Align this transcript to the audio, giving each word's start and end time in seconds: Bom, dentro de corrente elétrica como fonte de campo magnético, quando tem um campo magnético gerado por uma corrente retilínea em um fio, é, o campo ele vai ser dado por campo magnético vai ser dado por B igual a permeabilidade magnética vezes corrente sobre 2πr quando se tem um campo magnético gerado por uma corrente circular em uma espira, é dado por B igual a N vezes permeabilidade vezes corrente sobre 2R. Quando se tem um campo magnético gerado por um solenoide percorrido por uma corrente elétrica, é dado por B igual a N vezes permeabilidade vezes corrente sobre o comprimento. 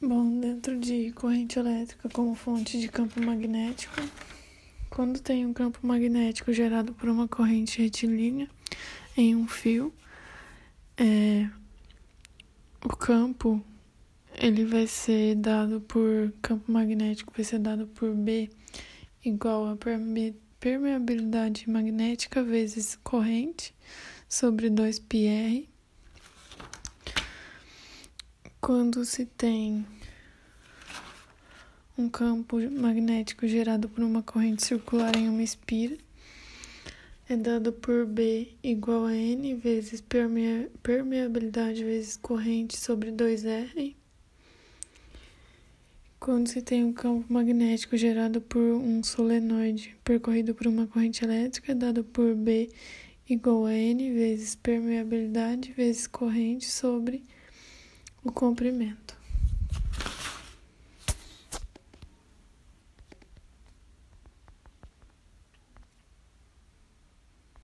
Bom, 0.00 0.38
dentro 0.38 0.78
de 0.78 1.10
corrente 1.10 1.58
elétrica 1.58 2.08
como 2.10 2.32
fonte 2.36 2.78
de 2.78 2.86
campo 2.86 3.20
magnético, 3.20 3.96
quando 4.88 5.18
tem 5.18 5.44
um 5.44 5.52
campo 5.52 5.84
magnético 5.84 6.52
gerado 6.52 6.94
por 6.94 7.08
uma 7.08 7.26
corrente 7.26 7.82
retilínea 7.82 8.48
em 9.16 9.34
um 9.34 9.48
fio, 9.48 9.92
é, 10.96 11.50
o 12.84 12.90
campo 12.90 13.60
ele 14.36 14.64
vai 14.64 14.86
ser 14.86 15.34
dado 15.34 15.80
por 15.80 16.32
campo 16.40 16.70
magnético 16.70 17.32
vai 17.34 17.44
ser 17.44 17.58
dado 17.58 17.88
por 17.88 18.14
B 18.14 18.48
igual 19.24 19.66
a 19.66 19.76
permeabilidade 20.60 21.68
magnética 21.68 22.40
vezes 22.40 22.96
corrente 23.02 23.74
sobre 24.28 24.70
2πr 24.70 25.66
quando 28.60 29.04
se 29.04 29.24
tem 29.24 29.86
um 31.96 32.08
campo 32.08 32.58
magnético 32.70 33.46
gerado 33.46 33.88
por 33.88 34.02
uma 34.02 34.22
corrente 34.22 34.66
circular 34.66 35.16
em 35.16 35.28
uma 35.28 35.42
espira, 35.42 35.96
é 37.28 37.36
dado 37.36 37.72
por 37.72 38.06
B 38.06 38.48
igual 38.62 39.06
a 39.06 39.14
N 39.14 39.54
vezes 39.54 40.02
permeabilidade 40.82 41.84
vezes 41.84 42.16
corrente 42.16 42.76
sobre 42.76 43.12
2R. 43.12 43.94
Quando 46.18 46.48
se 46.48 46.60
tem 46.60 46.84
um 46.84 46.92
campo 46.92 47.32
magnético 47.32 47.96
gerado 47.96 48.40
por 48.40 48.62
um 48.62 49.04
solenoide 49.04 49.96
percorrido 50.02 50.54
por 50.54 50.66
uma 50.66 50.86
corrente 50.86 51.24
elétrica, 51.24 51.72
é 51.72 51.74
dado 51.74 52.02
por 52.02 52.34
B 52.34 52.70
igual 53.28 53.66
a 53.66 53.74
N 53.74 54.12
vezes 54.12 54.56
permeabilidade 54.56 55.72
vezes 55.72 56.06
corrente 56.06 56.66
sobre 56.66 57.22
o 58.24 58.32
comprimento. 58.32 59.17